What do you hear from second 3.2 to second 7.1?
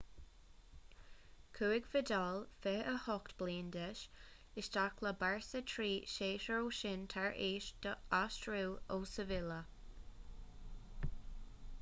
bliain d'aois isteach le barça trí shéasúr ó shin